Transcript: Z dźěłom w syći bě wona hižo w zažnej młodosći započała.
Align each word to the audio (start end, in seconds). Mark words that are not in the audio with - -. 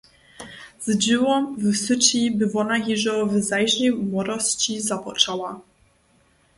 Z 0.79 0.85
dźěłom 1.01 1.43
w 1.59 1.63
syći 1.83 2.21
bě 2.37 2.45
wona 2.53 2.77
hižo 2.85 3.15
w 3.31 3.33
zažnej 3.49 3.91
młodosći 4.11 4.73
započała. 4.89 5.51